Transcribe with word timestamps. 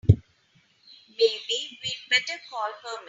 Maybe 0.09 1.59
we'd 1.83 1.95
better 2.09 2.39
call 2.49 2.71
Herman. 2.83 2.97